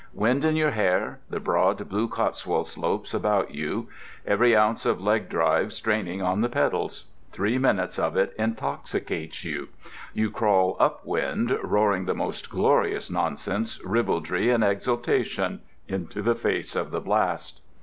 [0.15, 3.87] Wind in your hair, the broad blue Cotswold slopes about you,
[4.25, 9.69] every ounce of leg drive straining on the pedals—three minutes of it intoxicates you.
[10.11, 16.75] You crawl up wind roaring the most glorious nonsense, ribaldry, and exultation into the face
[16.75, 17.61] of the blast.